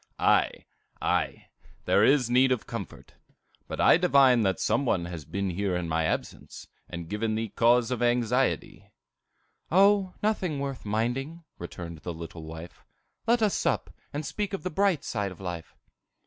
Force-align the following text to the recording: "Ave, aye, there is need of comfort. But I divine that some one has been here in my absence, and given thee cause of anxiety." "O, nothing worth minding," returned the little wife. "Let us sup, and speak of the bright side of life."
"Ave, 0.17 0.65
aye, 0.99 1.45
there 1.85 2.03
is 2.03 2.27
need 2.27 2.51
of 2.51 2.65
comfort. 2.65 3.13
But 3.67 3.79
I 3.79 3.97
divine 3.97 4.41
that 4.41 4.59
some 4.59 4.83
one 4.83 5.05
has 5.05 5.25
been 5.25 5.51
here 5.51 5.75
in 5.75 5.87
my 5.87 6.05
absence, 6.05 6.67
and 6.89 7.07
given 7.07 7.35
thee 7.35 7.49
cause 7.49 7.91
of 7.91 8.01
anxiety." 8.01 8.89
"O, 9.71 10.15
nothing 10.23 10.59
worth 10.59 10.85
minding," 10.85 11.43
returned 11.59 11.99
the 11.99 12.15
little 12.15 12.41
wife. 12.45 12.83
"Let 13.27 13.43
us 13.43 13.53
sup, 13.53 13.91
and 14.11 14.25
speak 14.25 14.53
of 14.53 14.63
the 14.63 14.71
bright 14.71 15.03
side 15.03 15.31
of 15.31 15.39
life." 15.39 15.75